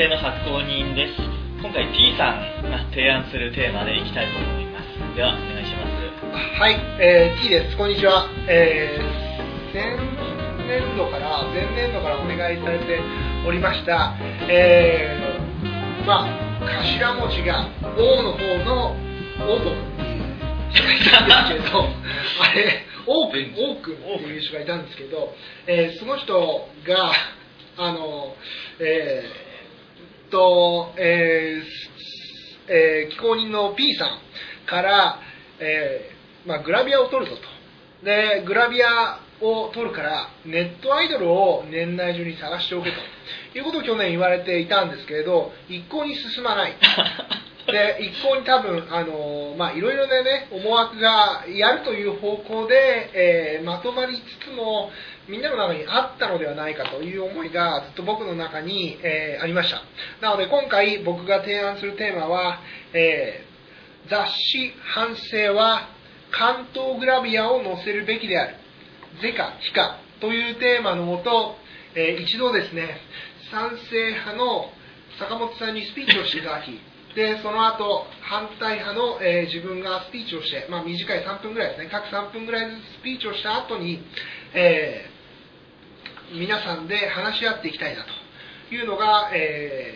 [0.00, 1.20] 性の発行人です。
[1.60, 5.14] 今回 T さんが提案するテーマでいきたいと思います。
[5.14, 6.58] ではお願いします。
[6.58, 7.76] はい、えー、T です。
[7.76, 8.24] こんにちは。
[8.48, 10.00] えー、先
[10.66, 12.98] 年度から、前年度からお願いされて
[13.46, 14.16] おりました、
[14.48, 21.84] えー、まあ、頭文字が O の方のオープンっていう人がいたんですけど、
[22.40, 25.34] あれ、オープン、オークンっていう人がいたんですけど、
[25.66, 27.12] えー、その人が、
[27.76, 28.34] あの、
[28.80, 29.49] えー、っ
[30.30, 34.18] と、えー、えー、気候人の P さん
[34.66, 35.18] から、
[35.58, 38.04] えーまあ、グラビアを撮るぞと。
[38.04, 46.76] で、グラビアを撮るから、ネットアイドルを年内中に探しておけということを去年言われていたんですけれど、一向に進まない。
[47.70, 54.90] で、一向に多分、あのまあ、いろいろなね、思惑がやるという方向で、えーまとまりつつも、
[55.28, 59.82] みんなの中にあったのではないかという思いがずっと僕の中に、えーありました。
[60.20, 62.60] なので今回僕が提案するテーマは、
[62.92, 63.50] えー
[64.08, 65.88] 雑誌反省は
[66.30, 68.56] 関東グラビアを載せるべきである。
[69.20, 71.56] 是か非かというテーマのもと、
[71.94, 72.98] えー一度ですね、
[73.50, 74.70] 賛成派の
[75.18, 76.80] 坂本さんにスピーチをしていただき、
[77.14, 84.00] で、その後、反対派の、えー自分がスピーチをして、まあ短い3分ぐらいですね、各3分ぐらいずつスピーチをした後に、
[84.54, 89.94] えー皆さんで話し合っていきたいなというのが、え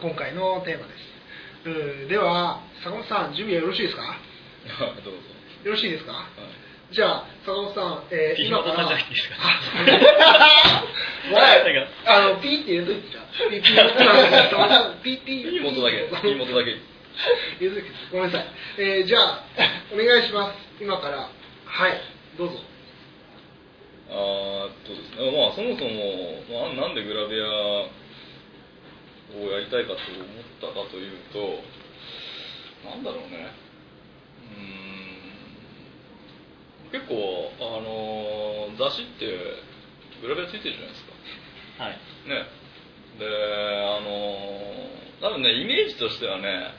[0.00, 1.68] ー今回のテーマです。
[1.68, 4.02] うんでは、坂本さん、準備はよろしいですか？
[4.80, 5.18] どうぞ。
[5.64, 6.12] よろしいですか？
[6.12, 6.26] はい。
[6.92, 9.00] じゃあ、坂本さん、えー、今から、あ、そうなん
[11.32, 13.22] 前かあの、ピーって入れといてじゃ。
[13.32, 13.80] ピー、ピー、
[15.02, 16.28] ピー、ピー、いい元だけ。
[16.28, 16.70] いい元だけ。
[16.70, 16.80] 入
[17.60, 18.46] れといてごめんなさい。
[18.78, 19.44] えー、じゃあ、
[19.92, 20.58] お願いします。
[20.82, 21.30] 今から。
[21.64, 22.00] はい、
[22.36, 22.58] どうぞ。
[24.10, 27.88] あとですね、まあそもそも、まあ、なんでグラビア
[29.40, 30.28] をやりたいかと思っ
[30.60, 31.64] たかというと、
[32.84, 33.56] なんだろうね。
[34.52, 34.82] うーん。
[36.92, 39.26] 結構、あのー雑誌って
[40.22, 41.12] グラビアついてるじゃないですか。
[41.84, 41.98] はい
[42.28, 42.46] ね。
[43.18, 46.72] で、あのー、多分ね、イメージとしてはね、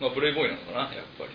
[0.00, 1.30] まあ、プレイボーイなのかな、やっぱり。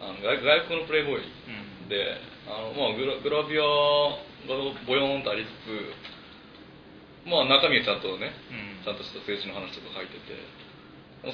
[0.00, 2.16] あの外外国のプレイボーイうんで、
[2.48, 4.56] あのまあ、グラグラビアが
[4.88, 10.40] ボヨーンとありつつ、まあ、中身はちゃんとね、うんちゃんとした政治の話とか書いてて、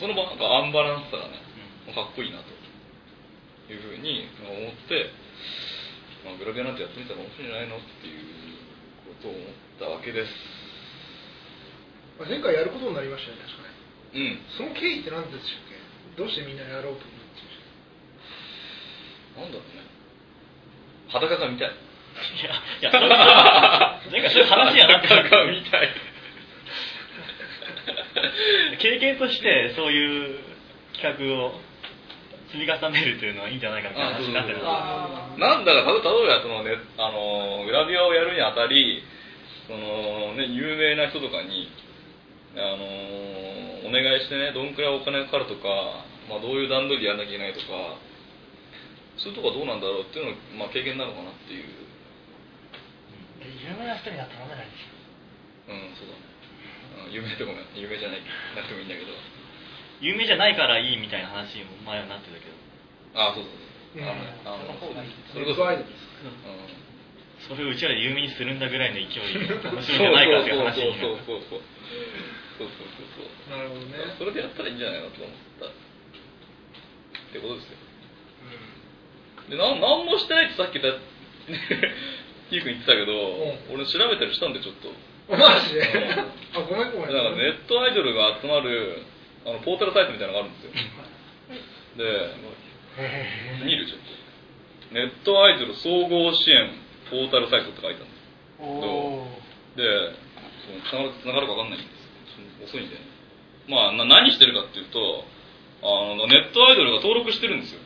[0.03, 1.39] そのなんかアンバランスさがね、
[1.95, 2.56] かっこいいなと
[3.73, 5.11] いうふうに思って、
[6.25, 8.23] まあ、グラビアなんてやってみたら面白いんじゃないのっていう
[9.07, 10.33] ことを思ったわけです。
[12.19, 13.69] まあ前回やることになりましたね、確か
[14.15, 14.23] に。
[14.23, 14.41] うん。
[14.57, 15.77] その経緯って何でしたっけ？
[16.17, 17.45] どうしてみんなやろうと思って
[19.37, 19.85] なんだろうね。
[21.09, 21.69] 裸が見たい。
[21.69, 21.73] い
[22.43, 25.89] やいやそれは前回そういう話じゃなくて裸が見たい。
[28.81, 30.39] 経験としてそういう
[30.95, 31.61] 企画を
[32.53, 39.03] 積み重ねるというのはいいんじゃないかって話になってるなんだか、例えばそのね、あのグラビアをやるにあたり、
[39.67, 41.69] そのね、有名な人とかに、
[42.55, 47.99] あのお願いしてね、どんくらいお金がかかるとか、まあ、どういう段取りでやんなきゃいけないとか、
[49.19, 51.87] そういうとこはどうなんだろうっていうのが、まあ、経験なのかなっていう。
[53.47, 54.87] 有名な人には頼めないでし
[55.67, 56.27] うん、そうだね。
[57.07, 58.23] うん有名でもない、有名じゃない
[58.57, 59.13] なくてもいいんだけど。
[60.01, 62.57] 有名じゃないからいいみたいな話も前はなってたけど。
[63.15, 63.67] ああそうそうそう。
[64.03, 64.13] あの
[64.45, 64.77] あの
[65.33, 65.85] それこそ、うん、
[67.49, 71.61] それをうちらで有名にするんだぐらいの勢いで楽しみじゃないかっていう話になるそうそうそう
[72.61, 75.73] そうそうそうそうなるほどねそれでやったらいいんじゃないのと思ったっ
[77.33, 77.81] てことですよ、
[79.49, 80.93] うん、でな何もしてないってさっきだ
[82.53, 84.93] ひーくん言ってたけど、うん、俺調べたりしたんでちょっと
[85.27, 85.83] マジで、
[86.55, 89.03] あごめんごめんなんかネットアイドルが集まる
[89.47, 90.73] あのポータルサイトみたいなのがあるんですよ。
[91.97, 92.03] で
[92.99, 93.97] へ見るちょ。
[93.97, 93.99] っ
[94.91, 96.71] とネットアイドル総合支援
[97.11, 98.19] ポータルサイトって書いてあるんで
[99.75, 99.83] すで、
[100.91, 101.89] そのつながるか分かんないんで
[102.65, 102.95] す遅いんで。
[102.97, 103.01] ね。
[103.69, 105.25] まあ、な何してるかっていうと、
[105.83, 107.81] あの、ネットアイドルが登録してるんですよ。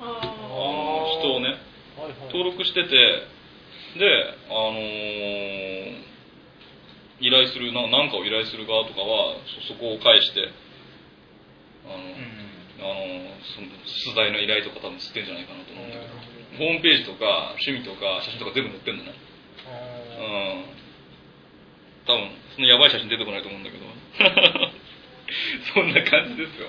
[0.00, 1.56] あの、人をね、
[1.96, 2.14] はいはい。
[2.26, 2.88] 登録してて、
[3.98, 6.12] で、あのー
[7.22, 10.50] 依頼する、ななんかを依頼する側とかは、そそこを返して、
[12.82, 16.18] あのその出題の依頼とか多分知ってんじゃないかなと思うんだけど、
[16.58, 19.14] ホームページとか趣味とか写真とか全部載ってんのね。
[19.14, 20.22] う
[20.66, 20.74] ん。
[22.02, 23.86] 多分そのやばい写真出てこないと思うんだけど。
[25.72, 26.68] そんな感じですよ。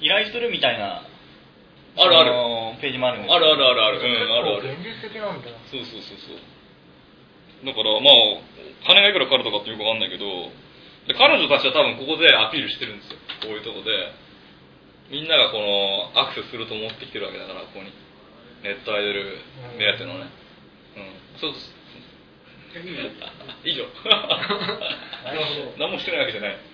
[0.00, 2.16] 依頼するみたいなある。
[2.16, 4.00] あるページもあるんですあるあるあるある。
[4.00, 4.62] 結うんあるある。
[4.62, 5.48] 構現実的なんだ。
[5.70, 6.40] そうそうそうそう。
[7.66, 8.42] だからまあ
[8.86, 10.50] 金がいくらかかるとかってよくわかんないけど。
[11.06, 13.18] で彼女たちは多分ここでアピールしてるんですよ。
[13.44, 13.92] こういうとこで
[15.10, 17.92] みんながこのアクセスすると思ってきてるわけだからここに。
[18.64, 19.36] ネットアイドル
[19.76, 20.30] 目当てのね。
[20.96, 21.00] う
[21.36, 21.38] ん。
[21.38, 21.74] そうです
[23.62, 23.84] 以上
[25.78, 26.56] 何もしてないわけじゃない。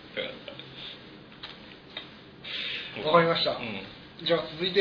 [3.05, 3.85] わかりました、うん。
[4.25, 4.81] じゃあ続いて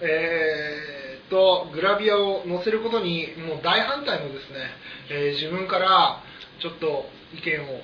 [0.00, 4.70] えーっとグラビアを載せることにもう大反対のですね、
[5.10, 6.22] えー自分から
[6.60, 7.82] ちょっと意見を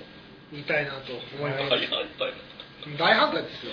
[0.52, 1.68] 言いたいなと思います。
[1.70, 2.32] 大反対。
[2.98, 3.72] 大反対ですよ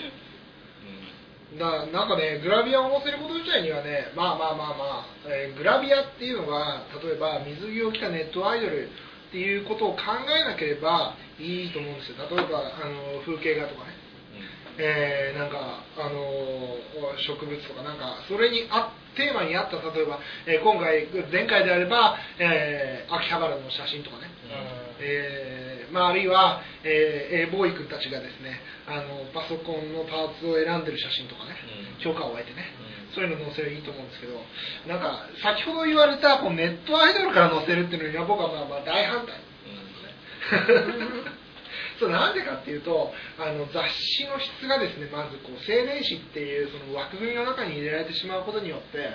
[1.58, 12.16] だなんかねグラビアを載せること自体にはねまあまあまあまあ、えーグラビアっていうのが例えば水着を着たネットアイドルっていうことを考えなければいいと思うんですよ。
[12.30, 13.92] 例えばあの風景画とかね。
[14.78, 24.30] えーなんかあのー植物とかなんかそれにあテーマに合った例えば、えー今回前回であれば、えー秋葉原の写真とかね、
[25.00, 25.61] えー
[25.92, 31.54] まあ、あるいは、えー、ボーイ君たちがですねあのパソコンのパーツを選んでる写真とかね、
[32.00, 32.02] うん。
[32.02, 32.64] 評価を得てね、
[33.08, 33.14] うん。
[33.14, 34.40] そういうの載せるいいと思うんですけど
[34.88, 39.36] なんか先ほど言われたこうネットアイドルから載せるっていうのには僕はまあまあ大反対。
[42.00, 49.08] そうなんでかっていうとあの雑誌の質がですねまずこう青年誌っていうその枠組みの中に入れられてしまうことによって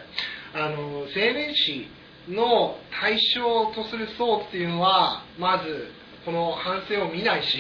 [0.53, 1.88] あの青年誌
[2.29, 5.91] の対象とする層っていうのはまず
[6.27, 7.57] この反省を見ないし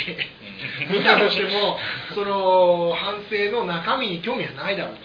[0.91, 1.77] 見たとしても
[2.13, 4.95] その反省の中身に興味はないだろう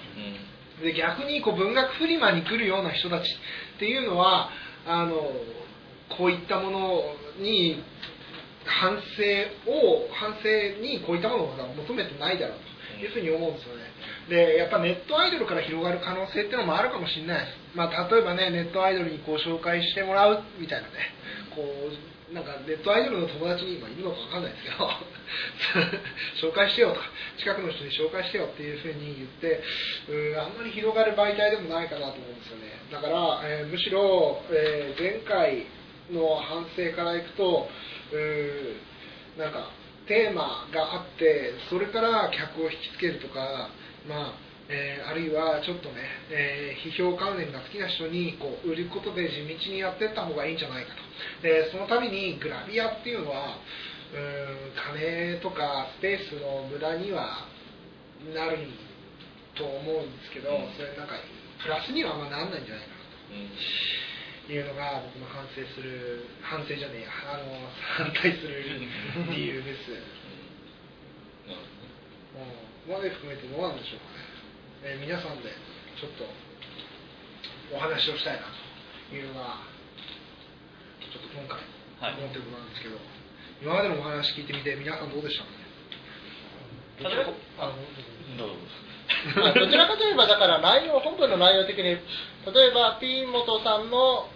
[0.80, 0.82] と。
[0.82, 4.50] で逆にこう文学フリマに来るような人たちっていうのは
[4.84, 5.14] あの
[6.18, 7.02] こういったもの
[7.38, 7.80] に
[8.64, 12.72] 反省を反省にこういったものを求めてないだろうと。
[13.00, 13.82] いうふうに思うんですよね。
[14.28, 20.94] でやっぱネットアイドルから広がる可能性っていうのもあるかもしれないです、まあ、例えばねネットアイドルにこう紹介してもらうみたいなね。
[21.54, 27.00] こうなんかネットアイドルの友達に今いるのか分かんないですけど 紹介してよと。
[27.00, 27.02] か
[27.38, 29.62] 近くの人に紹介してよっていうふうに言って
[30.08, 32.72] うあんまり広がる媒体でもないかなと思うんですよね。
[32.90, 35.66] だから、えーむしろ、えー前回
[36.10, 37.68] の反省からいくと
[38.12, 39.70] うなんか
[40.06, 43.70] テーマがあってそれから客を引きつけるとか
[44.06, 46.00] まあえーあるいはちょっとね、
[46.30, 51.02] えー批評関連が好きな人にこう売ることで地道にやっていった方がいいんじゃないかと。
[51.42, 53.58] でそのためにグラビアっていうのは
[54.12, 54.20] うー
[54.70, 57.46] ん金とかスペースの無駄には
[58.34, 58.58] なる
[59.54, 60.72] と思うんですけど、うん。
[60.76, 61.14] それなんか
[61.62, 63.02] プラスにはあんまなんないんじゃないかな
[64.48, 64.52] と。
[64.52, 67.10] いうのが僕の反省する反省じゃねえや。
[67.30, 67.46] あの
[67.96, 68.64] 反対する
[69.30, 69.92] 理由です。
[72.34, 74.24] うん、まで含めてどうなんでしょうかね、
[74.84, 75.50] えー皆さんで
[76.00, 76.24] ちょっと
[77.74, 78.46] お話をしたいな
[79.08, 79.56] というのが
[81.12, 81.58] ちょっと今回
[82.02, 82.14] はい。
[82.18, 82.98] 思ってることなんですけど、
[83.62, 85.62] 今までのお話聞いてみて皆さんどうでしたかね？
[89.54, 92.00] どちらかといえばだから内容本文の内容的に例え
[92.74, 94.26] ばピン元さんの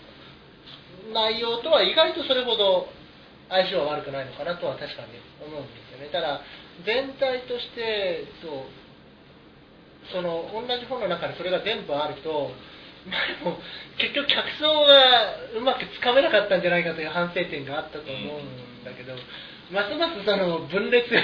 [1.12, 2.88] 内容とは意外とそれほど
[3.48, 5.08] 相性は悪くないのかなとは確かに
[5.44, 6.08] 思うんですよね。
[6.12, 6.40] ただ
[6.84, 8.24] 全体として
[10.12, 12.50] その同じ本の中にそれが全部あると
[13.06, 13.58] まあも
[13.98, 19.14] 結局客層がうまくつかめなかったんじゃないかという反省点があったと思うんだけど、
[19.70, 21.06] ますますその分裂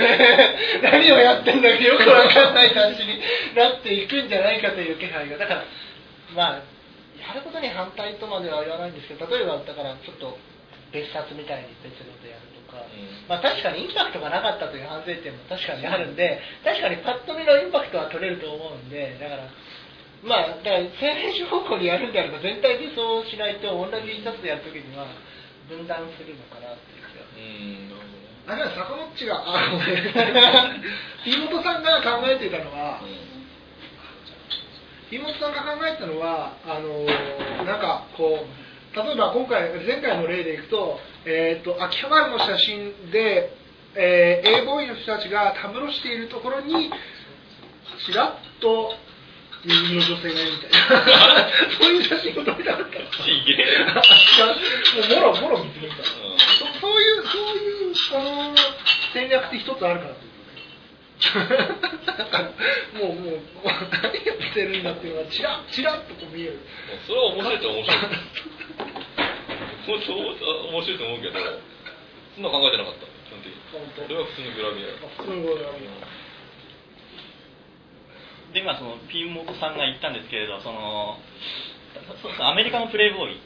[0.83, 3.18] 何をやってんだかよくわかんない感じに
[3.54, 5.38] なっていくんじゃないかという気配が。
[5.38, 5.64] だから
[6.35, 6.62] まあ
[7.23, 10.38] やることに反対とまでは言わないんですけど例えばだからちょっと
[10.92, 12.51] 別冊みたいに別のことやる。
[12.73, 13.29] か、うん。
[13.29, 19.45] まあ確かにインパクトがなかったという反省点も確かにあるんで確かにパッと見のインパクトは取れると思うんでだから
[20.25, 25.07] まあだから青年誌方向にやるんであれば全体でそうしないと同じ一冊でやるときには
[25.69, 27.29] 分断するのかなっていう気が。
[27.37, 28.12] うん。
[28.45, 30.02] あれは坂本ちがあごめん
[31.23, 33.00] 木本さんが考えていたのは
[35.11, 38.62] 木本さんが考えてたのはあのーなんかこう
[38.94, 43.50] 例えば今回前回の例でいくと,、えー、と秋葉原の写真で、
[43.94, 46.90] えー、A ボーイの人たちがたむろしているところに
[48.06, 48.92] ちらっと
[49.64, 50.76] 右の女性がいるみたいな
[51.80, 58.54] そういう写真を撮りたかったのちげえもうもろもろ見つめた、んそそういうそういうその
[59.14, 60.14] 戦略って一つあるから
[62.99, 66.58] もうもう何やってるんだっていうのがチラッチラッとこう見える。
[67.06, 67.99] それは面白いと面白い
[69.87, 71.39] 本当面白いと思うけど
[72.35, 73.59] そんな考えてなかった基本的に。
[73.73, 74.03] 本当。
[74.03, 74.95] それは普通にグラビア。
[75.17, 75.93] 普通のゴールが見える
[78.53, 81.17] で今そのピン元さんが言ったんですけれどその
[82.21, 83.35] そそアメリカのプレイボーイ。
[83.35, 83.41] うん。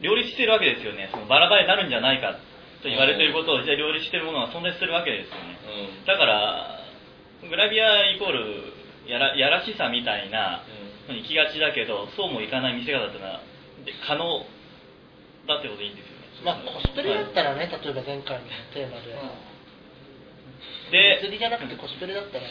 [0.00, 1.08] 両立してるわけですよね。
[1.10, 2.38] そのバラバラになるんじゃないか
[2.82, 5.58] と言われていることを実際両立しているものが存在するわけですよね、
[5.98, 6.78] うん、だから
[7.48, 8.72] グラビアイコール
[9.10, 10.62] やらやらしさみたいな
[11.06, 13.40] ふうに行きがちだけどそうもいかない見せ方っていうのは
[14.06, 14.44] 可能
[15.48, 16.28] だってことでいいんですよね。
[16.44, 19.48] まあコスプレだったらね、はい、例えば前回のテーマで、うん。
[20.92, 22.44] で釣りじゃなくてコスプレだったら。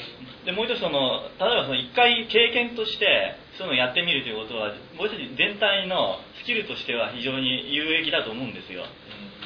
[0.45, 8.83] でもう一つその例えばその一回経験としてそういうのをやってみるということは僕たち全体のスキルとしては非常に有益だと思うんですよ、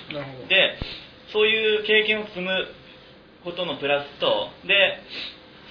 [0.10, 0.48] うん、なるほど。
[0.48, 0.79] で
[1.34, 2.50] そういう経験を積む
[3.43, 5.01] ことのプラスとで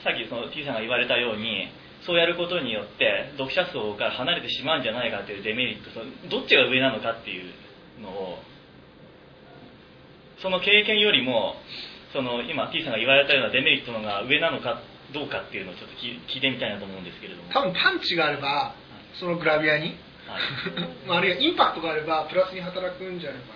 [0.05, 1.69] さっきその T さんが言われたように
[2.07, 5.91] そうやることによって読者層から離れてしまうんじゃないかというデメリット
[6.29, 7.53] どっちが上なのかっていう
[8.03, 8.39] のを
[10.43, 11.55] その経験よりも
[12.13, 17.51] その今 T さんが言われたようなデメリットのが上なのかどうかっていうのをちょっと聞いてみたいなと思うんですけれども。
[17.53, 18.75] 多分パンチがあれば
[19.19, 23.55] そのグラビアに、はい、 あるいはインパクトがあればプラスに働くんじゃないか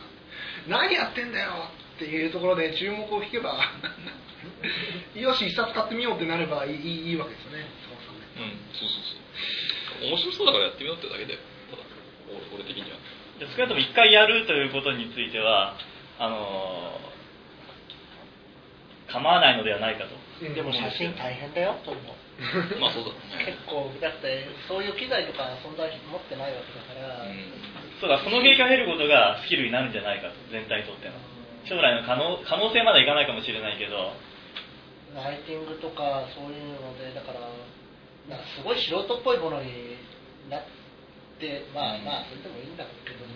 [0.69, 0.79] な。
[0.79, 3.59] 何やってんだよっていうところで注目を引けば
[5.15, 7.67] よし一冊買ってみようってなればいいいいわけですよね。
[8.37, 8.51] うん。
[8.73, 9.03] そうそう
[10.01, 10.09] そう。
[10.09, 11.54] 面白そうだからやってみようってだけだ俺
[13.41, 15.75] 少なくとも一回やるということについては
[16.19, 20.14] あのー、構わないのではないかと。
[20.43, 21.75] でも写真大変だよ。
[21.85, 22.03] と思う
[22.83, 27.38] まあそうだ、ね、結構だってそういう機材とか存在持ってないわけだから、うん、
[28.03, 31.14] そうだその経験を経ることがスキルになるんじゃないかと全体にとっての
[31.62, 34.14] 将来の可能可能性までいかないかもしれないけど。
[35.14, 37.38] ライティングとかそういうのでだから
[38.26, 39.95] なんかすごい素人っぽいものに
[40.50, 40.84] なって
[41.75, 43.26] まあまあそれでもいいんだけど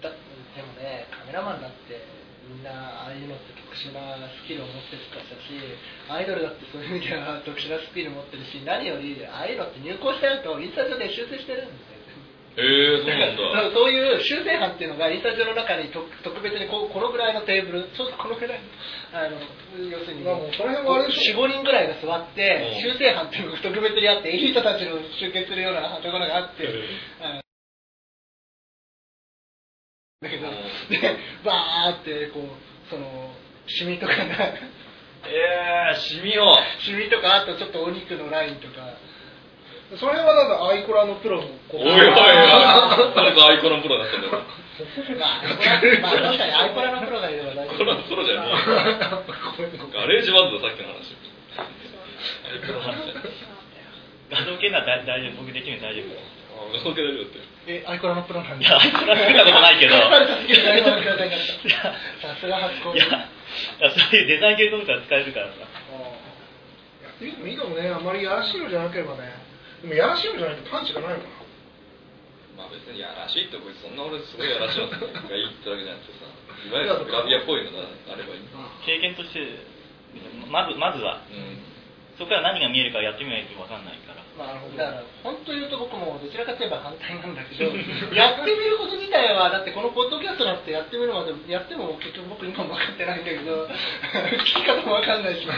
[0.00, 0.10] だ
[0.56, 2.00] でもねカメラマンだって
[2.48, 5.56] みんなああいうのって特殊なスキルを持ってる人たちだし
[6.12, 11.93] アイドルだってそういう意味では特殊なスキルを持ってるし何よりああいうのって入稿してるとインスタ上で修正してるんですよ
[12.56, 13.74] えー、そうなんだ。
[13.74, 16.06] そういう修正班っていうのがインスタジオの中に特
[16.40, 18.60] 別にここのぐらいのテーブルそうこのぐらい
[19.12, 19.42] あの
[19.90, 26.62] 要するに、まあ、もうその辺は45人ぐらいが座って、修正班っていうのが特別にあってエリートたちの集結するようなところがあって、
[30.22, 30.46] だけど、
[30.88, 33.34] で、バーってこうその
[33.66, 34.54] シミとかが
[35.26, 36.56] ええー、シミを。
[36.80, 38.96] シミとかあとちょっとお肉のラインとか
[39.98, 47.78] それはなんだアイコラのプロのおいおいおいなんかアイコラのプロだったんだよまあ、まあ、確かにアイコラのプロがいれば大丈夫。
[47.78, 51.14] コラのプロじゃねえ Garage Band だ、さっきの話。
[51.54, 53.14] アイコラの話
[54.30, 56.16] 画像系なら大丈夫、僕できるの大丈夫。
[56.74, 57.38] 画像系大丈夫って。
[57.66, 59.94] え、アイコラのプロなんでいや、アイコラ作ったことないけど。
[59.94, 60.02] さ
[62.40, 62.94] すが発行。
[62.96, 63.30] いや、
[63.94, 65.60] そういうデザイン系とか使えるからさ。
[65.62, 69.43] やってみてもいいかもね、あんまりやらしいのじゃなければね。
[69.84, 72.64] でもやらしいのじゃないとパンチがないのかな。
[72.64, 78.48] まあ別にやらしいってこいつそんな俺すごいやらしいのがいいってわけじゃなくてさいわゆるグラビアっぽいのがあればいい。
[78.88, 79.44] 経験として
[80.48, 81.60] まずまずは、うん、
[82.16, 87.70] そこから何が見えるかやってみないと分かんないからまあ、だから本当言うと僕もどちらかといえば反対なんだけど
[88.10, 95.54] やってみること自体はだってこのポッドキャストなんてやってみるまでやっても結局僕今も分かってないんだけど 聞き方も分かんないしな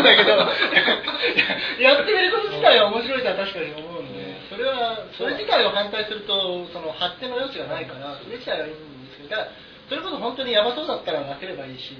[0.00, 0.36] んだけど
[1.80, 9.48] やってみること自体は面白いとは確かに思うんでそれはそれ自体を反対するとその発展の余地がないからそれ自体はいいんですけどだから
[9.88, 11.96] それこそ本当にやばそうだったら分ければいいし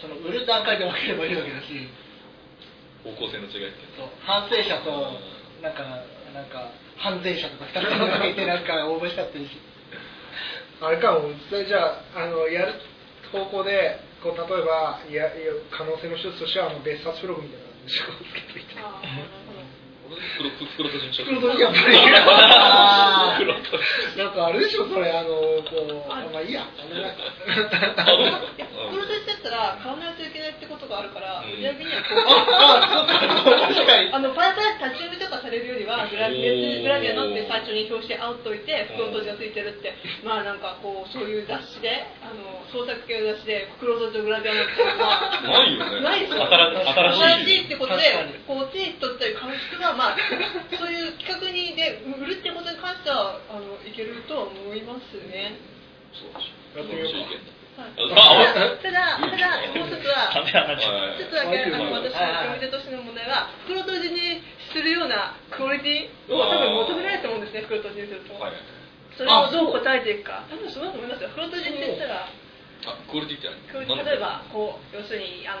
[0.00, 1.88] その売る段階で分ければいいわけだし
[3.14, 3.78] 方向性の違いって。
[3.94, 4.10] そう。
[4.26, 4.90] 反省者と
[5.62, 5.82] なんか
[6.34, 9.56] なんか犯罪者とか2つのがいてなんか応募しちゃってるし
[10.80, 12.74] あれかもそれじゃああのやる
[13.32, 15.32] 方向でこう例えばや
[15.70, 18.74] 可能性の一つとしてはあの別冊ブログみたいなのをつけといて。
[20.06, 21.98] 黒黒とじにし黒とじやっぱり
[24.16, 25.10] なんかあれでしょそれ。
[25.10, 26.62] あのこうまあいいや。
[26.62, 26.94] あの
[28.92, 33.46] 黒とじだったら買わないといけないってことがあるから、売り上げにはこう。
[33.70, 34.10] 確かに。
[34.10, 39.94] あのパイパイ立ち読みとかされるよりはグラビアグラビアのって最初に表紙あっといて黒とじがついてるって。
[40.26, 46.00] まあなんかこうそういう雑誌であの創作系の雑誌で黒とじとグラビアのっていうのはないよね。
[46.02, 48.02] ないですよ新しいってことで
[48.46, 50.16] こっちにとって株式がまあ、
[50.76, 55.60] そういう企画にで売るってことに関してはあのいけるとは思いますね。
[56.12, 59.36] そうやってみようただ、ただ、もう
[59.84, 60.48] 一つは、一
[61.28, 64.40] つだけ、あの、私の読み手としての問題は、袋閉じに
[64.72, 68.32] するようなクオリティを多分求められると思うんですね、袋閉じにすると。
[69.16, 70.44] それをどう答えていくか。
[70.48, 71.28] 多分そうだと思いますよ。
[71.36, 74.04] 袋閉じって言ったら、あ、クオリティって何？
[74.04, 75.56] 例えば、こう、要するに、あ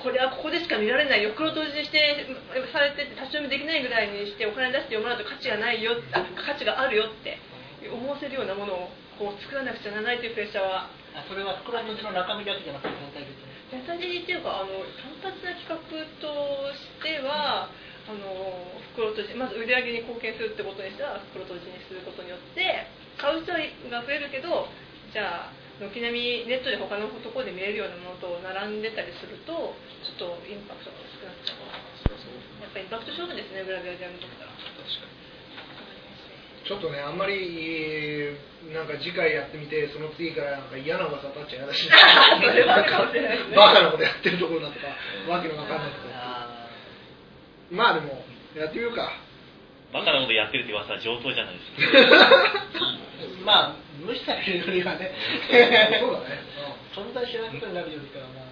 [0.00, 1.32] これはここでしか見られないよ。
[1.32, 2.28] 袋閉じして
[2.72, 5.96] されてて立ち読みできないぐらいにしてお金出して読まないと価値がないよ。
[6.12, 7.40] あ価値があるよって
[7.88, 10.92] 思わせるようなものをこう作らなくちゃならないというプレッシャーは。
[11.16, 13.56] あそれは袋のの中身だけじゃなくて全体的に。
[13.72, 16.28] 全体的にっていうかあの単発な企画と
[16.76, 17.72] しては、
[18.04, 22.86] あの袋とじまず売り上げに貢献するってことにしては袋とじにすることによって
[23.18, 23.50] 買う人
[23.90, 24.70] が増えるけど
[25.10, 29.74] じゃあ軒並みネットで他のところで見えるようなものと並んでたりすると
[30.06, 31.66] ちょっとインパクトが薄くなっちゃう
[32.62, 34.54] やっぱりインパクト勝負ですねグラビアでやるとったら
[36.66, 38.34] ちょっとねあんまり
[38.74, 41.86] なんか次回やってみてその次からなんか嫌な噂立っちゃ嫌だし。
[43.14, 43.54] ね。
[43.54, 44.86] バカなことやってるところだとか
[45.30, 46.08] わけのわかんないとこ
[47.70, 48.24] まあでも
[48.56, 49.12] やってみようか。
[49.92, 52.42] バカなことやってるって噂は上等じゃないですか。
[53.46, 55.14] まあ無視されるよりはね。
[56.00, 56.42] そうだね、
[56.92, 58.46] 存在しないことになるよりかはまあ。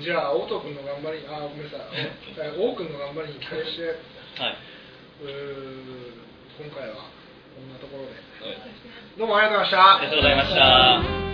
[0.00, 4.56] じゃあ、オト君の頑張り、あ、ごめんなさい、王君の頑張りに期待して、はい、
[5.22, 6.22] うー
[6.58, 6.94] 今回は
[7.54, 8.58] こんなところで、はい
[9.18, 9.96] どうもありがとうございました。
[9.96, 10.54] ありがとうございまし
[11.26, 11.31] た